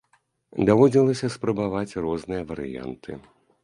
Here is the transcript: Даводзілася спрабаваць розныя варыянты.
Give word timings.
Даводзілася 0.69 1.27
спрабаваць 1.35 1.97
розныя 2.09 2.43
варыянты. 2.53 3.25